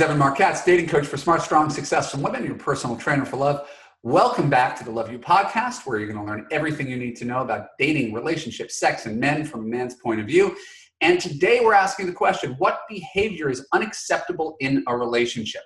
[0.00, 3.36] Is Evan Marc Katz, dating coach for smart, strong, successful women, your personal trainer for
[3.36, 3.68] love.
[4.02, 7.16] Welcome back to the Love U podcast, where you're going to learn everything you need
[7.16, 10.56] to know about dating, relationships, sex, and men from a man's point of view.
[11.02, 15.64] And today we're asking the question what behavior is unacceptable in a relationship?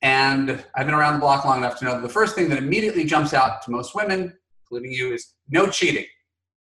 [0.00, 2.58] And I've been around the block long enough to know that the first thing that
[2.58, 6.06] immediately jumps out to most women, including you, is no cheating,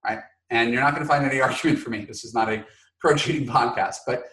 [0.04, 0.18] right?
[0.50, 2.04] And you're not going to find any argument for me.
[2.04, 2.66] This is not a
[2.98, 3.98] pro cheating podcast.
[4.04, 4.24] But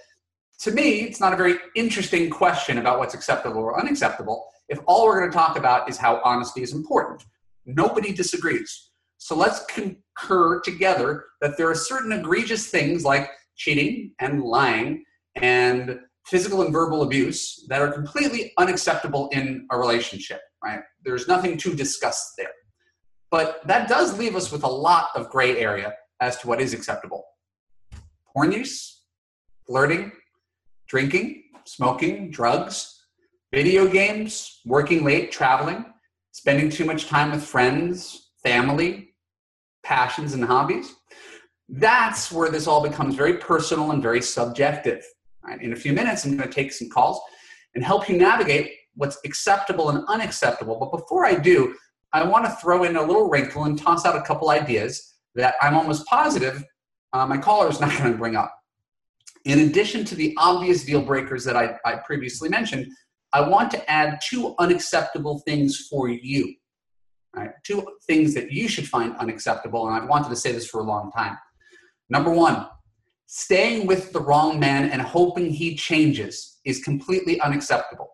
[0.63, 5.05] to me, it's not a very interesting question about what's acceptable or unacceptable if all
[5.05, 7.26] we're going to talk about is how honesty is important.
[7.66, 8.91] Nobody disagrees.
[9.17, 15.03] So let's concur together that there are certain egregious things like cheating and lying
[15.36, 20.80] and physical and verbal abuse that are completely unacceptable in a relationship, right?
[21.03, 22.52] There's nothing to discuss there.
[23.31, 26.73] But that does leave us with a lot of gray area as to what is
[26.73, 27.25] acceptable.
[28.33, 29.02] Porn use,
[29.67, 30.14] flirting,
[30.94, 33.05] drinking, smoking, drugs,
[33.52, 35.83] video games, working late, traveling,
[36.33, 39.16] spending too much time with friends, family,
[39.81, 40.94] passions, and hobbies.
[41.67, 45.03] That's where this all becomes very personal and very subjective.
[45.44, 45.59] Right?
[45.64, 47.19] In a few minutes, I'm going to take some calls
[47.73, 50.77] and help you navigate what's acceptable and unacceptable.
[50.77, 51.73] But before I do,
[52.14, 55.55] I want to throw in a little wrinkle and toss out a couple ideas that
[55.59, 56.64] I'm almost positive
[57.14, 58.53] uh, my caller is not going to bring up.
[59.45, 62.88] In addition to the obvious deal breakers that I, I previously mentioned,
[63.33, 66.53] I want to add two unacceptable things for you.
[67.36, 67.49] Right?
[67.66, 70.83] Two things that you should find unacceptable, and I've wanted to say this for a
[70.83, 71.38] long time.
[72.09, 72.67] Number one,
[73.25, 78.09] staying with the wrong man and hoping he changes is completely unacceptable.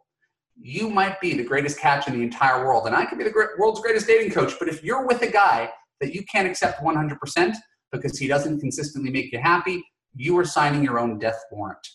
[0.57, 3.47] You might be the greatest catch in the entire world, and I could be the
[3.57, 5.69] world's greatest dating coach, but if you're with a guy
[5.99, 7.55] that you can't accept 100%
[7.91, 9.83] because he doesn't consistently make you happy,
[10.15, 11.87] you are signing your own death warrant.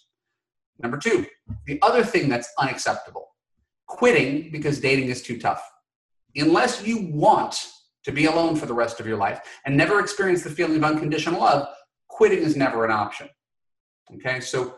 [0.80, 1.26] Number two,
[1.66, 3.28] the other thing that's unacceptable
[3.86, 5.62] quitting because dating is too tough.
[6.36, 7.68] Unless you want
[8.04, 10.84] to be alone for the rest of your life and never experience the feeling of
[10.84, 11.68] unconditional love,
[12.08, 13.28] quitting is never an option.
[14.14, 14.74] Okay, so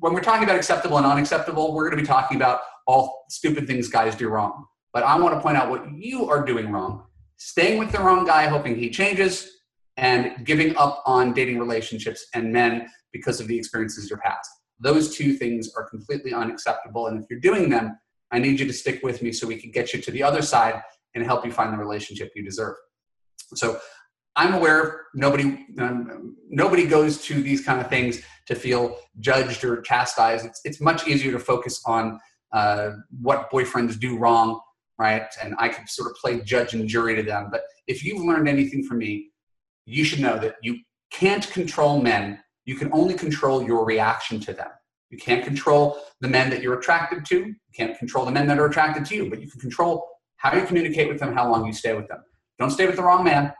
[0.00, 3.66] when we're talking about acceptable and unacceptable, we're going to be talking about all stupid
[3.66, 4.66] things guys do wrong.
[4.92, 7.04] But I want to point out what you are doing wrong.
[7.36, 9.57] Staying with the wrong guy, hoping he changes,
[9.98, 14.48] and giving up on dating relationships and men because of the experiences of your past.
[14.78, 17.08] Those two things are completely unacceptable.
[17.08, 17.98] And if you're doing them,
[18.30, 20.40] I need you to stick with me so we can get you to the other
[20.40, 20.80] side
[21.14, 22.76] and help you find the relationship you deserve.
[23.54, 23.80] So
[24.36, 29.80] I'm aware nobody um, nobody goes to these kind of things to feel judged or
[29.80, 30.46] chastised.
[30.46, 32.20] It's, it's much easier to focus on
[32.52, 34.60] uh, what boyfriends do wrong,
[34.96, 35.26] right?
[35.42, 37.48] And I can sort of play judge and jury to them.
[37.50, 39.30] But if you've learned anything from me,
[39.88, 40.78] you should know that you
[41.10, 42.38] can't control men.
[42.66, 44.68] You can only control your reaction to them.
[45.08, 47.36] You can't control the men that you're attracted to.
[47.36, 50.06] You can't control the men that are attracted to you, but you can control
[50.36, 52.22] how you communicate with them, how long you stay with them.
[52.58, 53.54] Don't stay with the wrong man.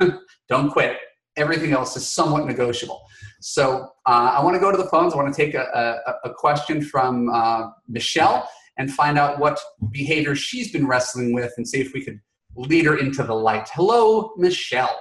[0.50, 0.98] Don't quit.
[1.36, 3.00] Everything else is somewhat negotiable.
[3.40, 5.14] So uh, I want to go to the phones.
[5.14, 5.62] I want to take a,
[6.06, 9.58] a, a question from uh, Michelle and find out what
[9.90, 12.20] behavior she's been wrestling with and see if we could
[12.54, 13.70] lead her into the light.
[13.72, 14.98] Hello, Michelle.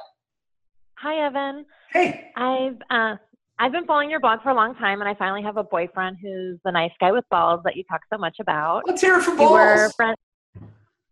[1.02, 1.66] Hi, Evan.
[1.94, 2.30] Hey.
[2.36, 3.16] I've uh,
[3.58, 6.18] I've been following your blog for a long time, and I finally have a boyfriend
[6.22, 8.84] who's the nice guy with balls that you talk so much about.
[8.86, 9.50] Let's hear it for balls.
[9.52, 10.18] We were friends.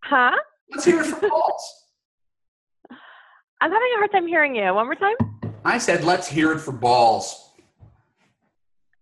[0.03, 0.36] Huh?
[0.72, 1.86] Let's hear it for balls.
[3.62, 4.74] I'm having a hard time hearing you.
[4.74, 5.16] One more time.
[5.64, 7.52] I said, let's hear it for balls.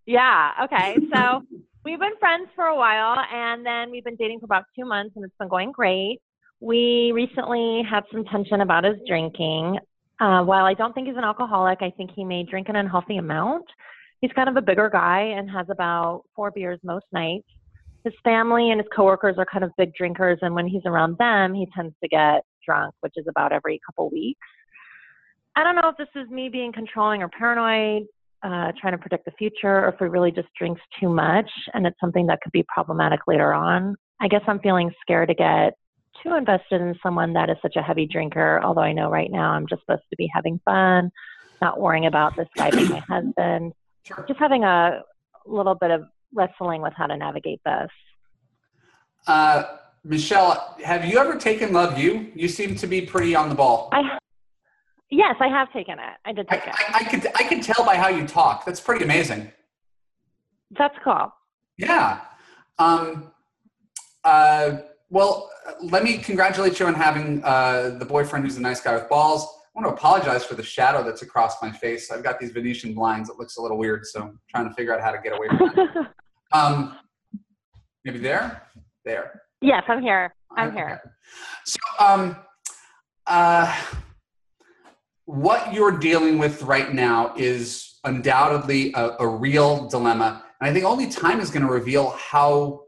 [0.05, 0.51] Yeah.
[0.65, 0.97] Okay.
[1.15, 1.41] So
[1.83, 5.13] we've been friends for a while, and then we've been dating for about two months,
[5.15, 6.19] and it's been going great.
[6.59, 9.79] We recently had some tension about his drinking.
[10.19, 13.17] Uh, while I don't think he's an alcoholic, I think he may drink an unhealthy
[13.17, 13.65] amount.
[14.21, 17.47] He's kind of a bigger guy and has about four beers most nights.
[18.03, 21.53] His family and his coworkers are kind of big drinkers, and when he's around them,
[21.53, 24.39] he tends to get drunk, which is about every couple weeks.
[25.55, 28.03] I don't know if this is me being controlling or paranoid,
[28.43, 31.87] uh, trying to predict the future, or if he really just drinks too much and
[31.87, 33.95] it's something that could be problematic later on.
[34.21, 35.73] I guess I'm feeling scared to get
[36.25, 39.51] too invested in someone that is such a heavy drinker, although I know right now
[39.51, 41.11] I'm just supposed to be having fun,
[41.61, 43.73] not worrying about this guy being my husband.
[44.03, 44.25] Sure.
[44.27, 45.01] Just having a
[45.45, 47.89] little bit of wrestling with how to navigate this.
[49.27, 49.63] Uh,
[50.03, 52.31] Michelle, have you ever taken Love U?
[52.35, 53.89] You seem to be pretty on the ball.
[53.91, 54.17] I,
[55.09, 56.17] yes, I have taken it.
[56.25, 56.75] I did take I, it.
[56.77, 58.65] I, I, could, I could tell by how you talk.
[58.65, 59.51] That's pretty amazing.
[60.77, 61.31] That's cool.
[61.77, 62.21] Yeah.
[62.77, 63.31] Um,
[64.23, 64.77] uh,
[65.09, 65.49] well,
[65.81, 69.43] let me congratulate you on having uh, the boyfriend who's a nice guy with balls.
[69.43, 72.09] I want to apologize for the shadow that's across my face.
[72.09, 73.29] I've got these Venetian blinds.
[73.29, 75.47] It looks a little weird, so I'm trying to figure out how to get away
[75.49, 76.11] from that.
[76.53, 76.97] Um,
[78.05, 78.61] maybe there,
[79.03, 79.41] there.
[79.61, 80.33] Yes, I'm here.
[80.55, 81.01] I'm here.
[81.65, 82.37] So, um,
[83.27, 83.75] uh,
[85.25, 90.85] what you're dealing with right now is undoubtedly a, a real dilemma, and I think
[90.85, 92.84] only time is going to reveal how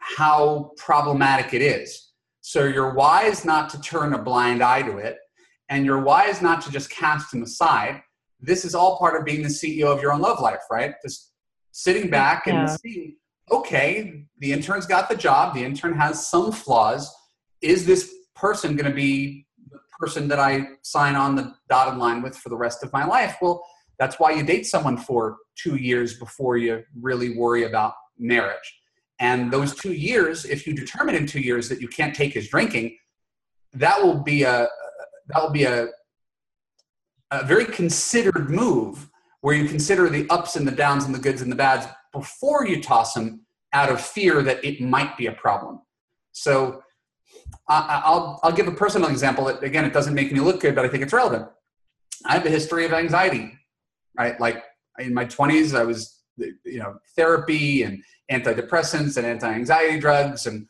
[0.00, 2.12] how problematic it is.
[2.40, 5.18] So you're wise not to turn a blind eye to it,
[5.68, 8.02] and you're wise not to just cast him aside.
[8.40, 10.94] This is all part of being the CEO of your own love life, right?
[11.02, 11.32] Just
[11.72, 12.76] sitting back and Yeah.
[12.82, 13.16] seeing,
[13.50, 17.14] okay, the intern's got the job, the intern has some flaws.
[17.60, 22.22] Is this person going to be the person that I sign on the dotted line
[22.22, 23.36] with for the rest of my life?
[23.42, 23.62] Well,
[23.98, 28.79] that's why you date someone for two years before you really worry about marriage.
[29.20, 32.48] And those two years, if you determine in two years that you can't take his
[32.48, 32.96] drinking,
[33.74, 34.66] that will be a
[35.28, 35.88] that will be a
[37.30, 39.08] a very considered move
[39.42, 42.66] where you consider the ups and the downs and the goods and the bads before
[42.66, 45.80] you toss him out of fear that it might be a problem.
[46.32, 46.82] So
[47.68, 50.74] I, I'll I'll give a personal example that again it doesn't make me look good,
[50.74, 51.46] but I think it's relevant.
[52.24, 53.52] I have a history of anxiety,
[54.18, 54.38] right?
[54.40, 54.64] Like
[54.98, 56.19] in my 20s, I was
[56.64, 60.66] you know therapy and antidepressants and anti-anxiety drugs, and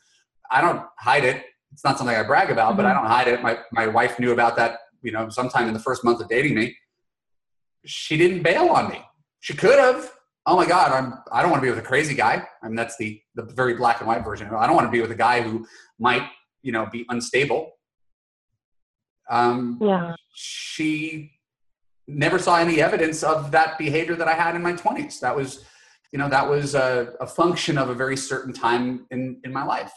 [0.51, 1.43] I don't hide it.
[1.73, 3.41] It's not something I brag about, but I don't hide it.
[3.41, 6.55] My my wife knew about that, you know, sometime in the first month of dating
[6.55, 6.75] me.
[7.85, 9.01] She didn't bail on me.
[9.39, 10.11] She could have.
[10.45, 11.13] Oh my God, I'm.
[11.31, 12.43] I don't want to be with a crazy guy.
[12.61, 14.47] I mean, that's the the very black and white version.
[14.47, 15.65] I don't want to be with a guy who
[15.99, 16.23] might,
[16.61, 17.71] you know, be unstable.
[19.29, 20.15] Um, Yeah.
[20.33, 21.31] she
[22.13, 25.19] never saw any evidence of that behavior that I had in my 20s.
[25.19, 25.65] That was,
[26.11, 29.63] you know, that was a, a function of a very certain time in, in my
[29.63, 29.91] life.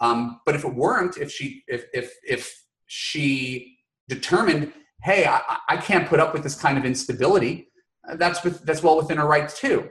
[0.00, 3.78] Um, but if it weren't, if she, if, if, if she
[4.08, 4.72] determined,
[5.02, 7.70] hey, I, I can't put up with this kind of instability,
[8.08, 9.88] uh, that's, with, that's well within her rights too.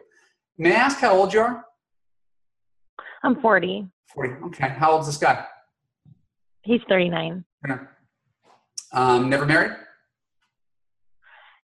[0.57, 1.65] May I ask how old you are?
[3.23, 3.88] I'm 40.
[4.13, 4.33] 40.
[4.45, 4.69] Okay.
[4.69, 5.45] How old's this guy?
[6.63, 7.44] He's 39.
[8.94, 9.73] Um, never married?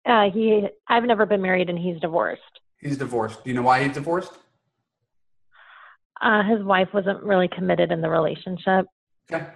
[0.06, 2.42] Uh, he, I've never been married and he's divorced.
[2.78, 3.44] He's divorced.
[3.44, 4.32] Do you know why he's divorced?
[6.20, 8.86] Uh, his wife wasn't really committed in the relationship.
[9.32, 9.46] Okay,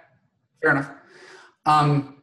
[0.62, 0.90] fair enough.
[1.66, 2.22] Um,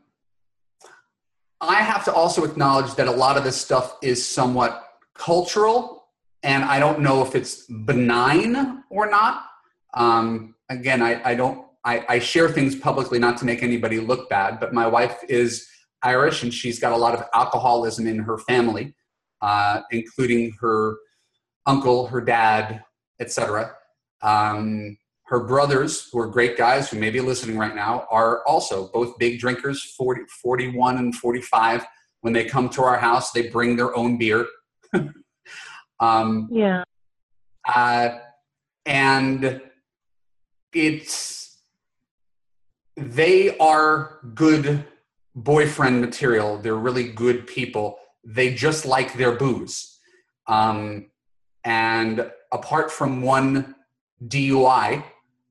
[1.59, 4.83] I have to also acknowledge that a lot of this stuff is somewhat
[5.13, 6.07] cultural,
[6.41, 9.45] and I don't know if it's benign or not.
[9.93, 11.67] Um, again, I, I don't.
[11.83, 15.67] I, I share things publicly not to make anybody look bad, but my wife is
[16.03, 18.95] Irish, and she's got a lot of alcoholism in her family,
[19.41, 20.97] uh, including her
[21.65, 22.83] uncle, her dad,
[23.19, 23.73] etc.
[24.21, 28.89] Um, her brothers, who are great guys who may be listening right now, are also
[28.89, 31.85] both big drinkers, 40, 41 and 45.
[32.19, 34.45] When they come to our house, they bring their own beer.
[35.99, 36.83] um, Yeah.
[37.73, 38.17] uh,
[38.85, 39.61] and
[40.73, 41.59] it's,
[42.97, 44.85] they are good
[45.35, 46.57] boyfriend material.
[46.57, 47.97] They're really good people.
[48.23, 49.99] They just like their booze.
[50.47, 51.07] Um,
[51.63, 53.75] and apart from one
[54.27, 55.03] DUI,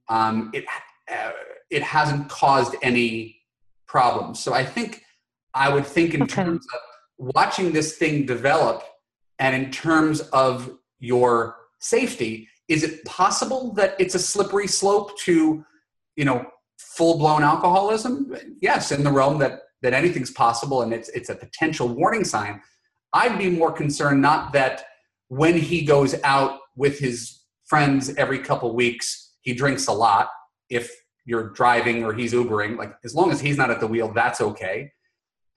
[0.09, 0.64] um, it
[1.12, 1.31] uh,
[1.71, 3.37] it hasn't caused any
[3.87, 4.40] problems.
[4.40, 5.05] So I think
[5.55, 6.45] I would think in Okay.
[6.45, 8.83] terms of watching this thing develop,
[9.38, 15.64] and in terms of your safety, is it possible that it's a slippery slope to,
[16.16, 16.45] you know,
[16.78, 18.35] full blown alcoholism?
[18.61, 22.61] Yes, in the realm that that anything's possible, and it's it's a potential warning sign.
[23.13, 24.85] I'd be more concerned not that
[25.29, 30.29] when he goes out with his friends every couple weeks, he drinks a lot.
[30.69, 30.91] If
[31.25, 34.41] you're driving or he's Ubering, like as long as he's not at the wheel, that's
[34.41, 34.93] okay.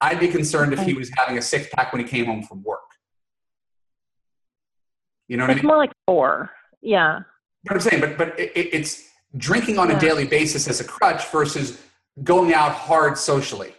[0.02, 2.64] I'd be concerned if he was having a six pack when he came home from
[2.64, 2.82] work.
[5.28, 5.68] You know what I It's mean?
[5.68, 6.52] more like four.
[6.82, 7.20] Yeah.
[7.64, 9.04] But I'm saying, but but it, it- it's
[9.38, 11.82] drinking on a daily basis as a crutch versus
[12.24, 13.74] going out hard socially.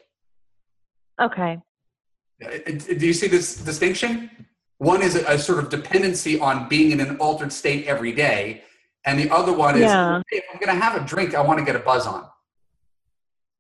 [1.21, 1.59] Okay.
[2.44, 2.49] Uh,
[2.99, 4.30] Do you see this distinction?
[4.78, 8.64] One is a, a sort of dependency on being in an altered state every day,
[9.06, 10.21] and the other one is Yeah.
[10.30, 12.26] hey, if I'm going to have a drink, I want to get a buzz on.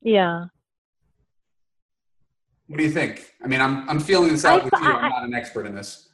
[0.02, 0.46] Yeah.
[2.66, 3.30] What do you think?
[3.42, 4.78] I mean, I'm I'm feeling this out I- with you.
[4.92, 6.08] I'm not an expert in this.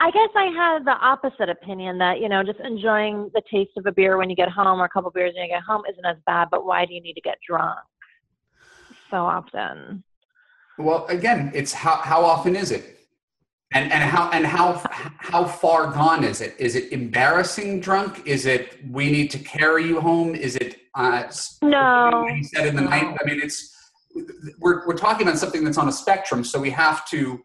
[0.00, 3.84] I guess I have the opposite opinion that, you know, just enjoying the taste of
[3.86, 6.04] a beer when you get home or a couple beers when you get home isn't
[6.04, 7.80] as bad, but why do you need to get drunk
[9.10, 10.04] so often?
[10.78, 12.98] Well, again, it's how how often is it,
[13.72, 14.80] and and how and how
[15.18, 16.54] how far gone is it?
[16.58, 18.22] Is it embarrassing drunk?
[18.26, 20.34] Is it we need to carry you home?
[20.34, 21.24] Is it uh,
[21.62, 22.26] No.
[22.34, 22.90] He said in the No.
[22.90, 23.16] night.
[23.20, 23.74] I mean, it's
[24.60, 27.40] we're we're talking about something that's on a spectrum, so we have to.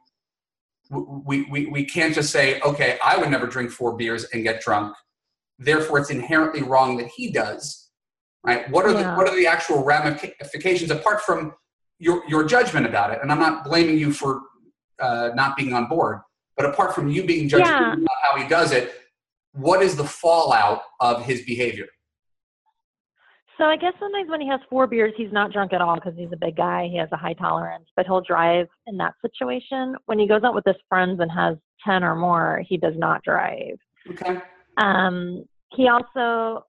[1.25, 4.61] We, we, we can't just say, okay, I would never drink four beers and get
[4.61, 4.93] drunk.
[5.57, 7.89] therefore it's inherently wrong that he does,
[8.45, 8.69] right?
[8.69, 9.11] What are Yeah.
[9.11, 11.53] the what are the actual ramifications apart from
[12.03, 13.19] your your judgment about it?
[13.21, 14.41] And I'm not blaming you for
[14.99, 16.19] uh, not being on board,
[16.57, 17.93] but apart from you being judgmental Yeah.
[17.93, 18.93] about how he does it,
[19.53, 21.87] what is the fallout of his behavior?
[23.57, 26.13] So I guess sometimes when he has four beers, he's not drunk at all because
[26.17, 26.87] he's a big guy.
[26.91, 29.95] He has a high tolerance, but he'll drive in that situation.
[30.07, 31.55] When he goes out with his friends and has
[31.85, 33.77] 10 or more, he does not drive.
[34.09, 34.39] Okay.
[34.77, 36.65] Um, he also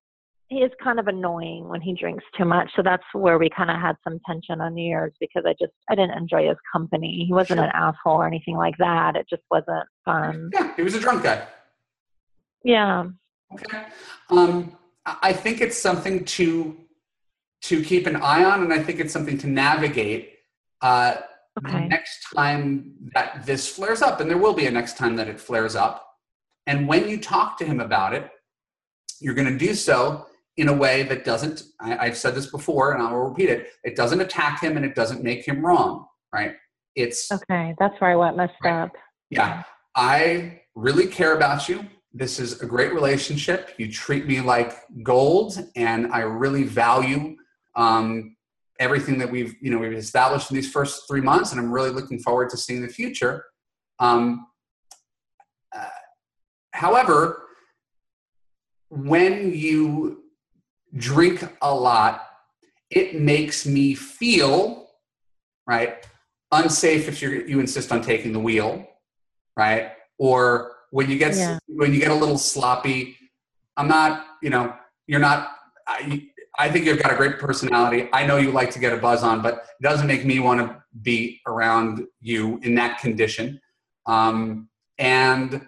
[0.55, 2.71] he is kind of annoying when he drinks too much.
[2.77, 5.73] So that's where we kind of had some tension on New Year's because I just
[5.91, 7.25] I didn't enjoy his company.
[7.27, 7.65] He wasn't Sure.
[7.65, 9.17] an asshole or anything like that.
[9.17, 10.51] It just wasn't fun.
[10.53, 11.47] Yeah, he was a drunk guy.
[12.63, 13.05] Yeah.
[13.53, 13.85] Okay.
[14.31, 16.77] Um, I think it's something to
[17.63, 20.35] to keep an eye on, and I think it's something to navigate.
[20.81, 21.17] Uh,
[21.57, 21.87] the Okay.
[21.89, 25.41] next time that this flares up, and there will be a next time that it
[25.41, 26.07] flares up,
[26.67, 28.29] and when you talk to him about it,
[29.21, 31.63] you're going to do so in a way that doesn't.
[31.81, 33.69] I, I've said this before, and I will repeat it.
[33.83, 36.07] It doesn't attack him, and it doesn't make him wrong.
[36.33, 36.55] Right?
[36.95, 37.75] It's Okay.
[37.79, 38.83] That's where I went messed Right.
[38.85, 38.93] up.
[39.31, 39.63] yeah,
[39.97, 41.85] I really care about you.
[42.13, 43.71] This is a great relationship.
[43.79, 47.37] You treat me like gold, and I really value
[47.77, 48.37] um,
[48.79, 51.91] everything that we've you know we've established in these first three months, and I'm really
[51.91, 53.45] looking forward to seeing the future.
[53.99, 54.47] Um,
[55.77, 55.87] uh,
[56.73, 57.43] however,
[58.91, 60.24] when you
[60.97, 62.27] drink a lot,
[62.91, 64.89] it makes me feel
[65.67, 66.07] right
[66.53, 68.87] unsafe if you you insist on taking the wheel,
[69.57, 69.93] right?
[70.19, 71.59] Or when you get Yeah.
[71.67, 73.17] when you get a little sloppy.
[73.77, 74.73] I'm not, you know,
[75.09, 75.51] you're not.
[75.89, 78.09] I, I think you've got a great personality.
[78.13, 80.61] I know you like to get a buzz on, but it doesn't make me want
[80.61, 83.61] to be around you in that condition.
[84.07, 85.67] Um, and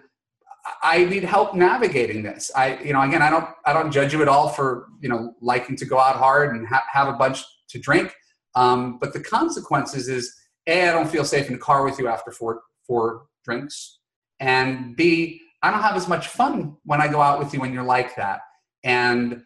[0.83, 2.51] I need help navigating this.
[2.55, 5.33] I, you know, again, I don't, I don't judge you at all for, you know,
[5.41, 8.13] liking to go out hard and ha- have a bunch to drink.
[8.55, 10.33] Um, but the consequences is
[10.67, 13.99] a, I don't feel safe in the car with you after four, four drinks,
[14.39, 17.73] and b, I don't have as much fun when I go out with you when
[17.73, 18.41] you're like that.
[18.83, 19.43] And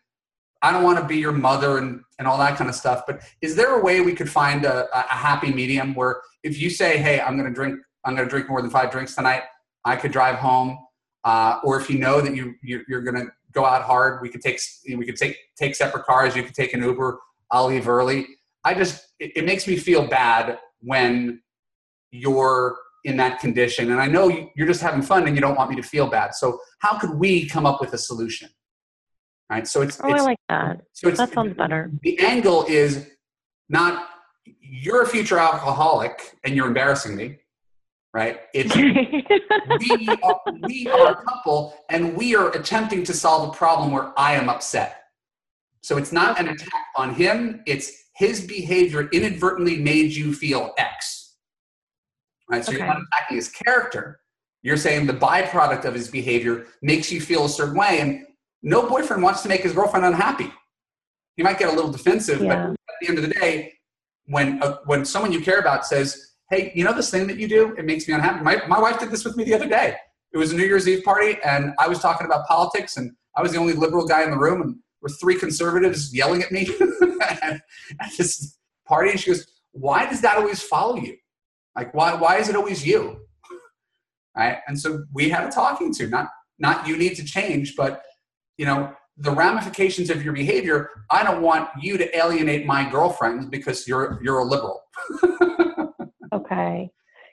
[0.61, 3.03] I don't want to be your mother and, and all that kind of stuff.
[3.07, 6.69] But is there a way we could find a, a happy medium where if you
[6.69, 9.43] say, "Hey, I'm going to drink, I'm going to drink more than five drinks tonight,"
[9.85, 10.77] I could drive home,
[11.23, 14.29] uh, or if you know that you you're, you're going to go out hard, we
[14.29, 14.59] could take
[14.97, 16.35] we could take take separate cars.
[16.35, 17.19] You could take an Uber.
[17.51, 18.27] I'll leave early.
[18.63, 21.41] I just it, it makes me feel bad when
[22.11, 25.55] you're in that condition, and I know you- you're just having fun and you don't
[25.55, 26.35] want me to feel bad.
[26.35, 28.49] So how could we come up with a solution?
[29.49, 29.67] Right.
[29.67, 30.81] So it's Oh, I it's like that.
[30.93, 31.91] so it's That sounds better.
[32.03, 33.09] the angle is
[33.69, 34.07] not
[34.61, 37.39] you're a future alcoholic and you're embarrassing me,
[38.13, 38.41] right?
[38.53, 43.91] It's we are, we are a couple and we are attempting to solve a problem
[43.91, 44.97] where I am upset.
[45.81, 51.35] So it's not an attack on him, it's his behavior inadvertently made you feel X.
[52.49, 52.63] Right?
[52.63, 54.19] So you're not attacking his character.
[54.61, 57.99] You're saying the byproduct of his behavior makes you feel a certain way.
[57.99, 58.25] And
[58.61, 60.51] no boyfriend wants to make his girlfriend unhappy.
[61.35, 62.47] He might get a little defensive, Yeah.
[62.47, 63.73] but at the end of the day,
[64.25, 67.73] when when someone you care about says, "Hey, you know this thing that you do?
[67.77, 69.95] It makes me unhappy." My my wife did this with me the other day.
[70.33, 73.41] It was a New Year's Eve party, and I was talking about politics, and I
[73.41, 76.69] was the only liberal guy in the room, and were three conservatives yelling at me
[77.21, 77.61] at
[78.17, 79.11] this party.
[79.11, 81.17] And she goes, "Why does that always follow you?
[81.75, 83.17] Like, why why is it always you?"
[84.37, 84.59] Right?
[84.65, 86.07] And so we had a talking to.
[86.07, 88.01] Not not you need to change, but
[88.57, 90.89] you know the ramifications of your behavior.
[91.09, 94.81] I don't want you to alienate my girlfriends because you're you're a liberal.
[96.33, 96.89] Okay.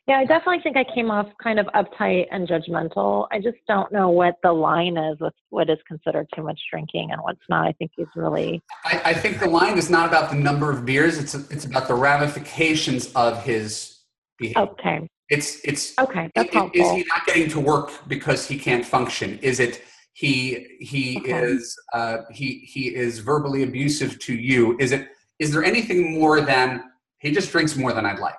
[0.06, 3.28] Yeah, I definitely think I came off kind of uptight and judgmental.
[3.30, 7.10] I just don't know what the line is with what is considered too much drinking
[7.12, 7.66] and what's not.
[7.66, 10.86] I think he's really I, I think the line is not about the number of
[10.86, 13.98] beers; it's it's about the ramifications of his
[14.38, 14.62] behavior.
[14.72, 15.08] okay.
[15.28, 16.80] It's it's Okay, that's helpful.
[16.80, 19.38] is he not getting to work because he can't function?
[19.42, 19.82] Is it
[20.14, 21.32] he he Okay.
[21.32, 24.74] is uh, he he is verbally abusive to you?
[24.80, 26.82] Is it is there anything more than
[27.18, 28.36] he just drinks more than I'd like?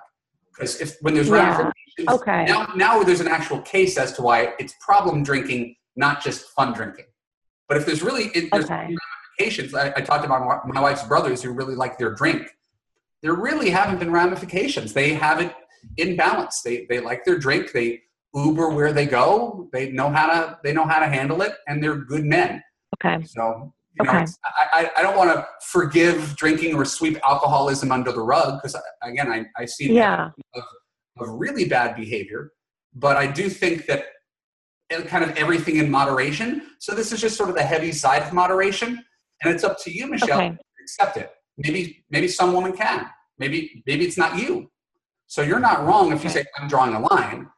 [0.60, 1.70] Because if when there's Yeah.
[2.08, 2.44] Okay.
[2.44, 6.72] now now there's an actual case as to why it's problem drinking, not just fun
[6.74, 7.06] drinking.
[7.66, 8.94] But if there's really there's Okay.
[9.38, 12.42] ramifications, I, I talked about my- my wife's brothers who really like their drink.
[13.22, 14.92] There really haven't been ramifications.
[14.92, 15.54] They have it
[15.96, 16.62] in balance.
[16.62, 17.72] They they like their drink.
[17.72, 18.02] They
[18.34, 19.68] Uber where they go.
[19.72, 22.62] They know how to they know how to handle it, and they're good men.
[22.96, 23.24] Okay.
[23.24, 23.72] So
[24.04, 24.26] you know, Okay.
[24.72, 29.30] I, I don't want to forgive drinking or sweep alcoholism under the rug because again
[29.30, 30.30] I I see Yeah.
[30.54, 32.52] of really bad behavior,
[32.94, 34.06] but I do think that
[35.06, 36.66] kind of everything in moderation.
[36.78, 39.04] So this is just sort of the heavy side of moderation,
[39.42, 40.50] and it's up to you, Michelle, Okay.
[40.50, 41.30] to accept it.
[41.58, 43.06] Maybe maybe some woman can.
[43.38, 44.70] Maybe maybe it's not you.
[45.26, 47.48] So you're not wrong if you say I'm drawing a line.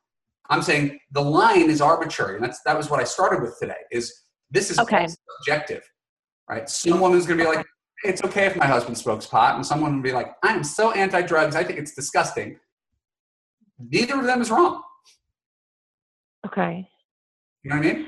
[0.50, 3.82] I'm saying the line is arbitrary, and that's that was what I started with today.
[3.90, 4.12] Is
[4.50, 5.06] this is Okay.
[5.38, 5.82] subjective,
[6.52, 6.68] right?
[6.68, 7.64] Some woman's going to be like,
[8.02, 10.64] hey, "It's okay if my husband smokes pot," and someone will be like, "I am
[10.64, 11.56] so anti-drugs.
[11.56, 12.58] I think it's disgusting."
[13.78, 14.82] Neither of them is wrong.
[16.46, 16.88] Okay.
[17.62, 18.06] You know what I mean?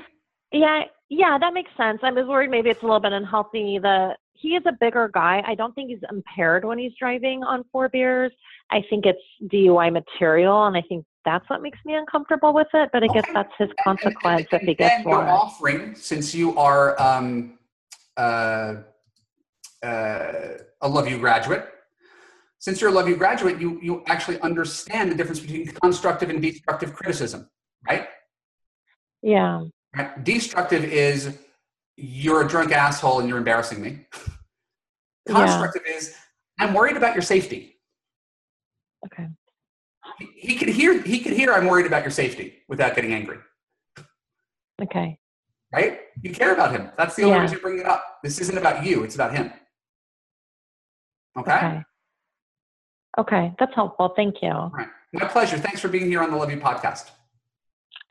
[0.51, 1.99] Yeah, yeah, that makes sense.
[2.03, 3.79] I was worried maybe it's a little bit unhealthy.
[3.81, 5.41] The he is a bigger guy.
[5.47, 8.31] I don't think he's impaired when he's driving on four beers.
[8.69, 9.19] I think it's
[9.53, 12.89] DUI material, and I think that's what makes me uncomfortable with it.
[12.93, 13.33] But I guess Okay.
[13.33, 15.27] that's his And- and- consequence and- if he and gets you're one.
[15.27, 17.57] offering since you are um,
[18.17, 18.75] uh,
[19.83, 20.31] uh,
[20.81, 21.67] a Love U graduate.
[22.59, 26.41] Since you're a Love U graduate, you you actually understand the difference between constructive and
[26.41, 27.49] destructive criticism,
[27.87, 28.07] right?
[29.21, 29.63] Yeah.
[29.95, 30.23] Right?
[30.23, 31.37] Destructive is
[31.97, 34.05] you're a drunk asshole and you're embarrassing me.
[35.27, 35.45] Yeah.
[35.45, 36.15] Constructive is
[36.59, 37.77] I'm worried about your safety.
[39.05, 39.27] Okay.
[40.19, 43.37] He, he could hear he could hear I'm worried about your safety without getting angry.
[44.81, 45.19] Okay.
[45.73, 45.99] Right?
[46.21, 46.89] You care about him.
[46.97, 47.41] That's the only Yeah.
[47.41, 48.19] reason you bring it up.
[48.23, 49.51] This isn't about you, it's about him.
[51.37, 51.55] Okay?
[51.55, 51.83] Okay.
[53.17, 53.53] Okay.
[53.59, 54.09] That's helpful.
[54.15, 54.51] Thank you.
[54.51, 54.87] All right.
[55.13, 55.57] My pleasure.
[55.57, 57.11] Thanks for being here on the Love U podcast.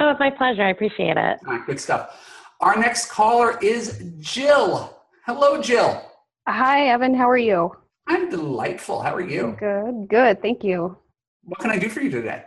[0.00, 0.62] Oh, it's my pleasure.
[0.62, 1.38] I appreciate it.
[1.46, 2.18] All right, good stuff.
[2.60, 4.98] Our next caller is Jill.
[5.26, 6.02] Hello, Jill.
[6.48, 7.14] Hi, Evan.
[7.14, 7.76] How are you?
[8.06, 9.00] I'm delightful.
[9.02, 9.56] How are you?
[9.58, 10.08] Good.
[10.08, 10.42] Good.
[10.42, 10.96] Thank you.
[11.44, 12.42] What can I do for you today?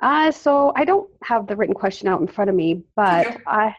[0.00, 3.36] Uh, so I don't have the written question out in front of me, but Okay.
[3.46, 3.74] I,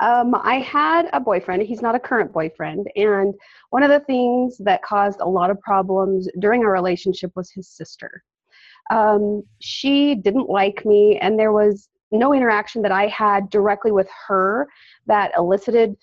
[0.00, 1.62] um, I had a boyfriend.
[1.62, 3.34] He's not a current boyfriend, and
[3.70, 7.68] one of the things that caused a lot of problems during our relationship was his
[7.68, 8.22] sister.
[8.90, 14.08] Um, she didn't like me, and there was no interaction that I had directly with
[14.26, 14.68] her
[15.06, 15.96] that elicited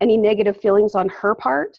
[0.00, 1.78] any negative feelings on her part.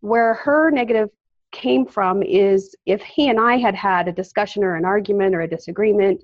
[0.00, 1.10] Where her negative
[1.52, 5.42] came from is if he and I had had a discussion or an argument or
[5.42, 6.22] a disagreement,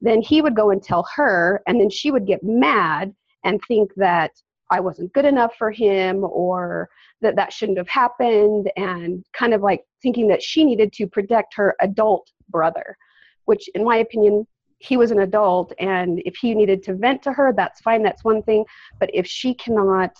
[0.00, 3.92] then he would go and tell her, and then she would get mad and think
[3.96, 4.30] that
[4.70, 6.88] I wasn't good enough for him or
[7.20, 11.54] that that shouldn't have happened, and kind of like thinking that she needed to protect
[11.54, 12.96] her adult brother,
[13.44, 14.46] which, in my opinion,
[14.78, 18.24] he was an adult, and if he needed to vent to her, that's fine, that's
[18.24, 18.64] one thing.
[18.98, 20.16] But if she cannot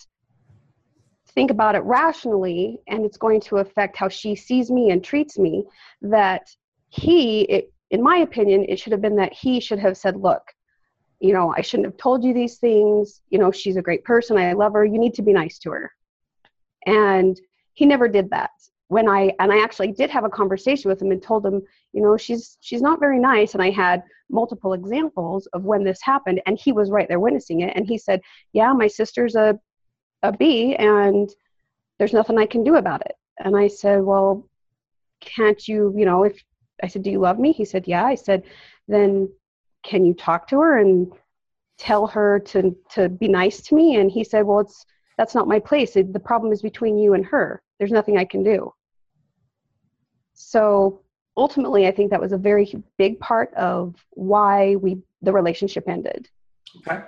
[1.35, 5.39] think about it rationally and it's going to affect how she sees me and treats
[5.39, 5.65] me
[6.03, 6.43] that
[6.91, 10.43] he it, in my opinion it should have been that he should have said look
[11.23, 13.23] you know i shouldn't have told you these things.
[13.31, 14.37] You know she's a great person.
[14.37, 14.85] I love her.
[14.85, 15.91] You need to be nice to her.
[16.87, 17.41] And
[17.75, 18.51] he never did that.
[18.89, 22.03] When i and i actually did have a conversation with him and told him you
[22.03, 23.55] know she's she's not very nice.
[23.55, 27.61] And i had multiple examples of when this happened and he was right there witnessing
[27.61, 27.77] it.
[27.77, 28.21] And he said
[28.53, 29.59] yeah my sister's a
[30.23, 31.29] a B and
[31.99, 33.15] there's nothing I can do about it.
[33.39, 34.49] And I said, Well,
[35.21, 36.43] can't you, you know, if
[36.83, 37.53] I said, Do you love me?
[37.53, 38.05] He said, Yeah.
[38.05, 38.45] I said,
[38.89, 39.29] Then
[39.83, 41.13] can you talk to her and
[41.79, 43.97] tell her to to be nice to me?
[43.97, 44.85] And he said, Well, it's
[45.19, 45.97] that's not my place.
[45.97, 47.63] It, the problem is between you and her.
[47.79, 48.73] There's nothing I can do.
[50.35, 51.03] So
[51.37, 56.29] ultimately I think that was a very big part of why we the relationship ended.
[56.79, 57.03] Okay.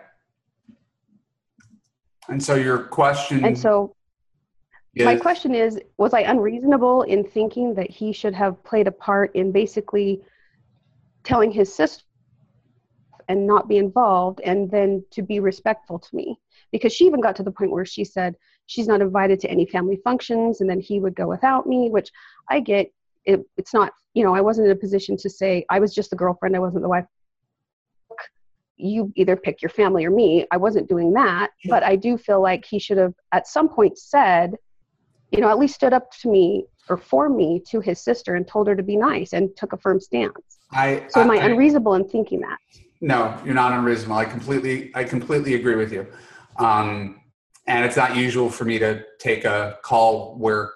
[2.28, 3.94] And so your question And so
[4.94, 8.92] is My question is Was I unreasonable in thinking that he should have played a
[8.92, 10.22] part in basically
[11.22, 12.04] telling his sister
[13.28, 16.38] and not be involved and then to be respectful to me?
[16.72, 18.34] Because she even got to the point where she said
[18.66, 22.10] she's not invited to any family functions and then he would go without me, which
[22.48, 22.92] I get.
[23.24, 26.10] It, it's not, you know, I wasn't in a position to say I was just
[26.10, 27.06] the girlfriend, I wasn't the wife.
[28.76, 30.46] You either pick your family or me.
[30.50, 33.96] I wasn't doing that, but I do feel like he should have at some point
[33.98, 34.56] said,
[35.30, 38.46] you know, at least stood up to me or for me to his sister and
[38.46, 40.58] told her to be nice and took a firm stance.
[40.72, 42.58] I, So am I I- unreasonable in thinking that?
[43.04, 44.16] No, you're not unreasonable.
[44.16, 46.06] I completely, I completely agree with you.
[46.56, 47.20] Um,
[47.66, 50.72] and it's not usual for me to take a call where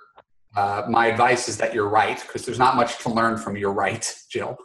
[0.54, 3.72] uh, my advice is that you're right, because there's not much to learn from you're
[3.72, 4.58] right, Jill.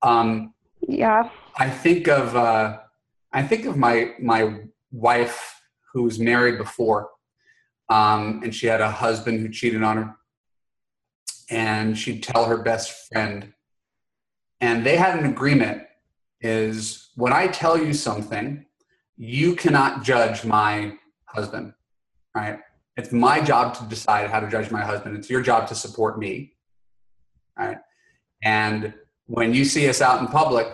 [0.00, 1.28] Um, Yeah.
[1.58, 2.78] I think of, uh,
[3.34, 5.60] I think of my my wife
[5.92, 7.10] who was married before,
[7.90, 10.16] um, and she had a husband who cheated on her,
[11.50, 13.52] and she'd tell her best friend,
[14.62, 15.82] and they had an agreement
[16.40, 18.64] is when I tell you something,
[19.16, 20.94] you cannot judge my
[21.26, 21.74] husband,
[22.34, 22.60] right?
[22.96, 25.16] It's my job to decide how to judge my husband.
[25.16, 26.52] It's your job to support me,
[27.58, 27.78] right?
[28.42, 28.94] And
[29.26, 30.68] when you see us out in public,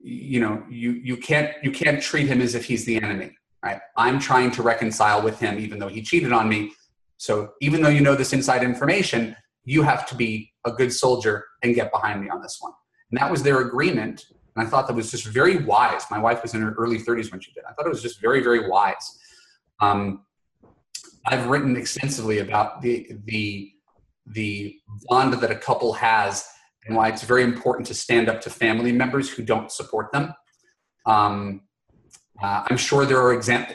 [0.00, 3.36] you know, you you can't you can't treat him as if he's the enemy.
[3.64, 3.80] right?
[3.96, 6.72] I'm trying to reconcile with him, even though he cheated on me.
[7.16, 11.46] So even though you know this inside information, you have to be a good soldier
[11.62, 12.72] and get behind me on this one.
[13.10, 14.26] And that was their agreement.
[14.56, 16.04] And I thought that was just very wise.
[16.10, 17.64] My wife was in her early 30s when she did.
[17.68, 19.18] I thought it was just very, very wise.
[19.80, 20.24] Um,
[21.26, 23.70] I've written extensively about the the
[24.26, 24.76] the
[25.08, 26.46] bond that a couple has
[26.86, 30.34] and why it's very important to stand up to family members who don't support them.
[31.06, 31.62] Um,
[32.42, 33.66] uh, I'm sure there are exam-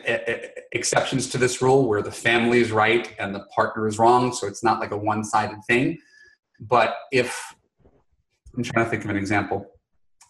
[0.72, 4.48] exceptions to this rule where the family is right and the partner is wrong, so
[4.48, 5.98] it's not like a one-sided thing.
[6.60, 7.56] But if
[8.56, 9.66] I'm trying to think of an example,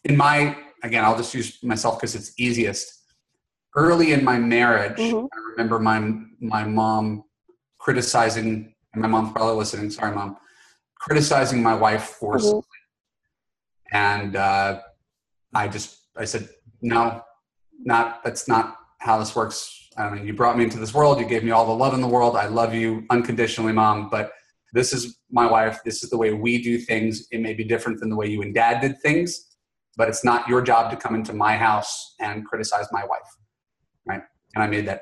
[0.03, 2.95] in my again, I'll just use myself because it's easiest.
[3.75, 5.25] Early in my marriage, mm-hmm.
[5.25, 5.99] I remember my
[6.39, 7.23] my mom
[7.77, 9.89] criticizing, and my mom's probably listening.
[9.89, 10.37] Sorry, mom,
[10.95, 12.45] criticizing my wife for mm-hmm.
[12.45, 12.63] something,
[13.91, 14.81] and uh,
[15.53, 16.49] I just I said
[16.81, 17.21] no,
[17.79, 19.89] not that's not how this works.
[19.97, 21.19] I mean, you brought me into this world.
[21.19, 22.35] You gave me all the love in the world.
[22.35, 24.09] I love you unconditionally, mom.
[24.09, 24.31] But
[24.73, 25.79] this is my wife.
[25.83, 27.27] This is the way we do things.
[27.31, 29.48] It may be different than the way you and dad did things,
[29.99, 33.29] but it's not your job to come into my house and criticize my wife,
[34.05, 34.21] right?
[34.55, 35.01] And I made that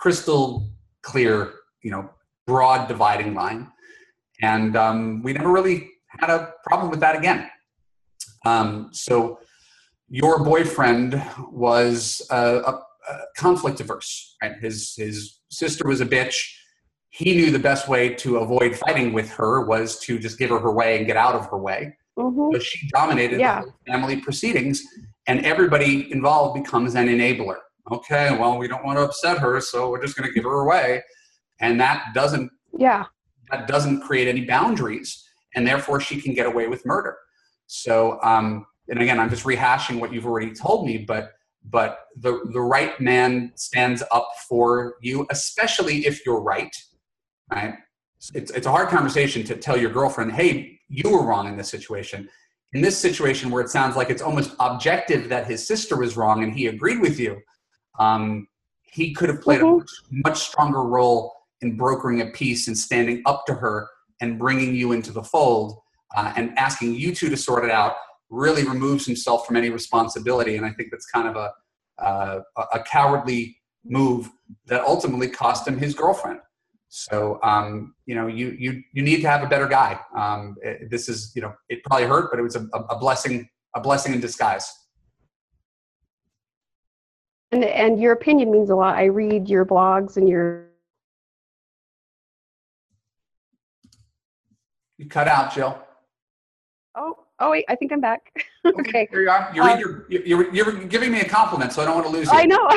[0.00, 0.70] crystal
[1.02, 2.08] clear, you know,
[2.46, 3.70] broad dividing line,
[4.40, 7.50] and um, we never really had a problem with that again.
[8.46, 9.38] Um, so
[10.08, 12.82] your boyfriend was a, a,
[13.36, 14.56] conflict averse, right?
[14.60, 16.36] His his sister was a bitch.
[17.10, 20.58] He knew the best way to avoid fighting with her was to just give her
[20.58, 21.96] her way and get out of her way.
[22.18, 22.52] Mm-hmm.
[22.52, 23.62] So she dominated yeah.
[23.62, 24.82] the family proceedings,
[25.26, 27.58] and everybody involved becomes an enabler.
[27.92, 30.60] Okay, well, we don't want to upset her, so we're just going to give her
[30.60, 31.02] away,
[31.60, 33.06] and that doesn't yeah
[33.50, 37.16] that doesn't create any boundaries, and therefore she can get away with murder.
[37.66, 41.32] So um, and again, I'm just rehashing what you've already told me, but
[41.70, 46.74] but the the right man stands up for you, especially if you're right.
[47.50, 47.74] Right?
[48.34, 51.68] It's it's a hard conversation to tell your girlfriend, "Hey, you were wrong in this
[51.68, 52.28] situation."
[52.74, 56.42] In this situation, where it sounds like it's almost objective that his sister was wrong
[56.42, 57.40] and he agreed with you,
[57.98, 58.46] um,
[58.82, 59.74] he could have played mm-hmm.
[59.74, 63.88] a much, much stronger role in brokering a peace and standing up to her
[64.20, 65.78] and bringing you into the fold
[66.16, 67.94] uh, and asking you two to sort it out
[68.30, 70.56] really removes himself from any responsibility.
[70.56, 72.40] And I think that's kind of a, uh,
[72.74, 74.30] a cowardly move
[74.66, 76.40] that ultimately cost him his girlfriend.
[76.88, 80.00] So, um, you know, you, you, you need to have a better guy.
[80.16, 83.48] Um, it, this is, you know, it probably hurt, but it was a, a blessing,
[83.74, 84.70] a blessing in disguise.
[87.52, 88.96] And, and your opinion means a lot.
[88.96, 90.66] I read your blogs and your.
[94.96, 95.78] You cut out, Jill.
[97.40, 98.32] Oh, wait, I think I'm back.
[98.66, 98.80] okay.
[98.80, 99.08] okay.
[99.10, 99.50] Here you are.
[99.54, 102.26] You're, um, you're, you're, you're, giving me a compliment, so I don't want to lose
[102.26, 102.36] you.
[102.36, 102.68] I know.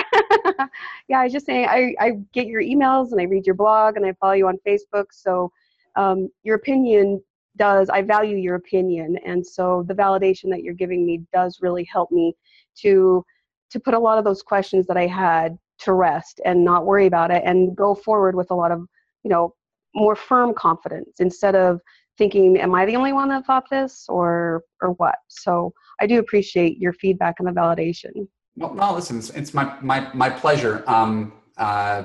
[1.07, 3.97] yeah, I was just saying, I, I get your emails and I read your blog
[3.97, 5.05] and I follow you on Facebook.
[5.11, 5.51] So
[5.95, 7.21] um, your opinion
[7.57, 9.17] does, I value your opinion.
[9.25, 12.35] And so the validation that you're giving me does really help me
[12.81, 13.25] to,
[13.71, 17.07] to put a lot of those questions that I had to rest and not worry
[17.07, 18.85] about it and go forward with a lot of,
[19.23, 19.55] you know,
[19.95, 21.81] more firm confidence instead of
[22.21, 25.15] thinking, am I the only one that thought this or or what?
[25.27, 28.27] So I do appreciate your feedback and the validation.
[28.55, 30.83] Well, no, listen, it's, it's my, my, my pleasure.
[30.85, 32.03] Um, uh,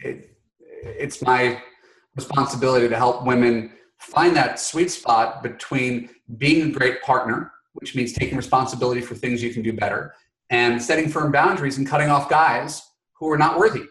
[0.00, 0.36] it,
[1.04, 1.62] it's my
[2.14, 8.12] responsibility to help women find that sweet spot between being a great partner, which means
[8.12, 10.14] taking responsibility for things you can do better,
[10.50, 12.82] and setting firm boundaries and cutting off guys
[13.18, 13.84] who are not worthy,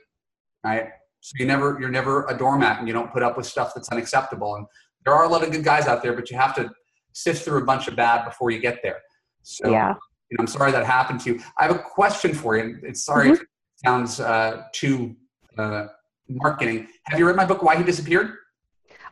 [0.63, 0.89] right?
[1.21, 3.89] So you never, you're never a doormat and you don't put up with stuff that's
[3.89, 4.55] unacceptable.
[4.55, 4.67] And
[5.05, 6.69] there are a lot of good guys out there, but you have to
[7.13, 9.01] sift through a bunch of bad before you get there.
[9.41, 9.95] So, yeah.
[10.29, 11.41] you know, I'm sorry that happened to you.
[11.57, 12.79] I have a question for you.
[12.83, 13.33] It's sorry mm-hmm.
[13.33, 13.47] if it
[13.85, 15.15] sounds uh, too
[15.57, 15.87] uh,
[16.29, 16.87] marketing.
[17.05, 18.33] Have you read my book, Why He Disappeared?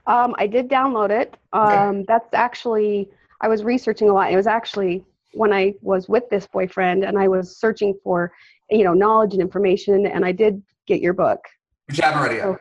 [0.07, 1.37] Um, I did download it.
[1.53, 2.05] Um, okay.
[2.07, 3.09] That's actually,
[3.41, 4.31] I was researching a lot.
[4.31, 8.31] It was actually when I was with this boyfriend and I was searching for,
[8.69, 11.39] you know, knowledge and information, and I did get your book.
[11.87, 12.43] Which you haven't read yet.
[12.43, 12.57] So,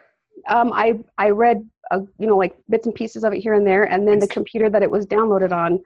[0.48, 3.66] um, I I read a, you know like bits and pieces of it here and
[3.66, 5.80] there, and then the computer that it was downloaded on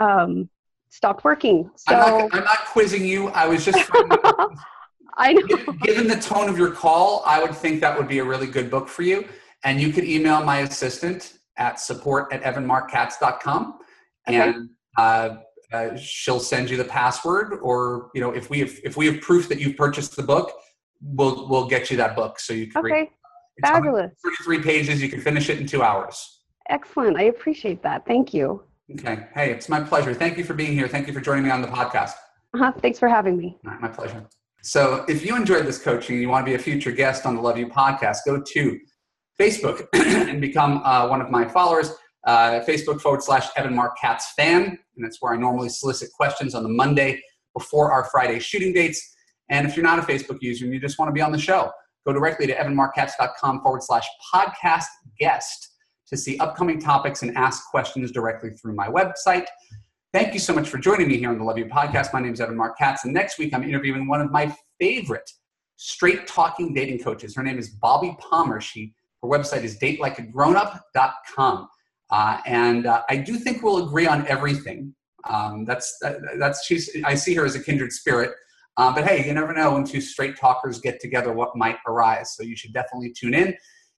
[0.00, 0.48] um,
[0.90, 1.70] stopped working.
[1.76, 3.28] So I'm not, I'm not quizzing you.
[3.28, 3.90] I was just.
[5.20, 5.72] I know.
[5.82, 8.70] Given the tone of your call, I would think that would be a really good
[8.70, 9.26] book for you.
[9.64, 13.78] And you could email my assistant at support at evanmarckatz.com
[14.28, 14.40] okay.
[14.40, 15.36] and uh,
[15.72, 19.20] uh, she'll send you the password or, you know, if we have, if we have
[19.20, 20.52] proof that you've purchased the book,
[21.02, 22.92] we'll, we'll get you that book so you can okay.
[22.92, 23.08] read
[23.60, 24.12] Fabulous.
[24.22, 25.02] 33 pages.
[25.02, 26.40] You can finish it in two hours.
[26.68, 27.16] Excellent.
[27.16, 28.06] I appreciate that.
[28.06, 28.62] Thank you.
[28.92, 29.26] Okay.
[29.34, 30.14] Hey, it's my pleasure.
[30.14, 30.88] Thank you for being here.
[30.88, 32.12] Thank you for joining me on the podcast.
[32.54, 32.72] Uh-huh.
[32.80, 33.58] Thanks for having me.
[33.64, 34.26] Right, my pleasure.
[34.62, 37.36] So if you enjoyed this coaching and you want to be a future guest on
[37.36, 38.78] the Love U podcast, go to
[39.38, 41.92] Facebook and become uh, one of my followers.
[42.26, 44.64] Uh, Facebook forward slash Evan Marc Katz fan.
[44.64, 47.22] And that's where I normally solicit questions on the Monday
[47.56, 49.16] before our Friday shooting dates.
[49.48, 51.38] And if you're not a Facebook user and you just want to be on the
[51.38, 51.70] show,
[52.08, 54.86] go directly to evanmarckatz.com forward slash podcast
[55.18, 55.74] guest
[56.08, 59.44] to see upcoming topics and ask questions directly through my website.
[60.14, 62.14] Thank you so much for joining me here on the Love U podcast.
[62.14, 65.30] My name is Evan Marc Katz, and next week I'm interviewing one of my favorite
[65.76, 67.36] straight talking dating coaches.
[67.36, 68.60] Her name is Bobbi Palmer.
[68.60, 71.68] She her website is datelikeagrownup.com.
[72.10, 74.94] Uh, and uh, I do think we'll agree on everything.
[75.28, 75.98] Um, that's
[76.38, 78.30] that's she's I see her as a kindred spirit.
[78.78, 82.36] Um, but hey, you never know when two straight talkers get together what might arise.
[82.36, 83.54] So you should definitely tune in.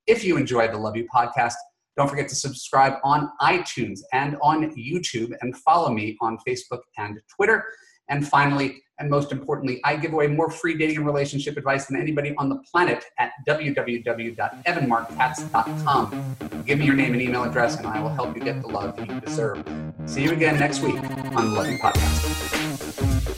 [0.06, 1.52] If you enjoyed the Love U podcast,
[1.96, 7.20] don't forget to subscribe on iTunes and on YouTube and follow me on Facebook and
[7.36, 7.62] Twitter.
[8.08, 12.00] And finally, and most importantly, I give away more free dating and relationship advice than
[12.00, 16.36] anybody on the planet at www.evanmarckatz.com.
[16.66, 18.98] Give me your name and email address, and I will help you get the love
[18.98, 19.64] you deserve.
[20.06, 20.96] See you again next week
[21.34, 23.29] on the Love U Podcast.